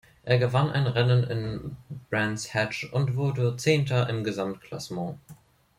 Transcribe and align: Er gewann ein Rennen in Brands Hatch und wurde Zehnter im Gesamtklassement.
Er 0.23 0.39
gewann 0.39 0.71
ein 0.71 0.87
Rennen 0.87 1.23
in 1.25 1.75
Brands 2.09 2.55
Hatch 2.55 2.85
und 2.91 3.15
wurde 3.15 3.55
Zehnter 3.55 4.09
im 4.09 4.23
Gesamtklassement. 4.23 5.19